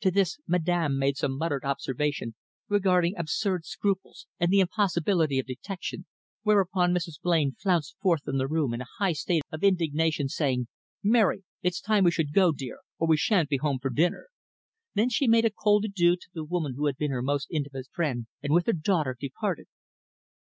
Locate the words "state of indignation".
9.12-10.26